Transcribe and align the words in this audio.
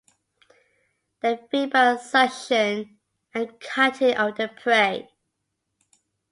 They 1.19 1.39
feed 1.51 1.73
by 1.73 1.95
suction 1.97 2.97
and 3.35 3.59
cutting 3.59 4.17
of 4.17 4.35
their 4.35 4.47
prey. 4.47 5.11